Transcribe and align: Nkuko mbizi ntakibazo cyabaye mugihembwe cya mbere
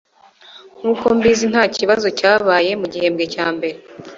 Nkuko 0.79 1.05
mbizi 1.17 1.45
ntakibazo 1.51 2.07
cyabaye 2.19 2.71
mugihembwe 2.81 3.25
cya 3.33 3.47
mbere 3.55 3.77